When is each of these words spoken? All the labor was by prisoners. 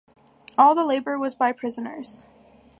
All 0.57 0.73
the 0.73 0.83
labor 0.83 1.19
was 1.19 1.35
by 1.35 1.51
prisoners. 1.51 2.23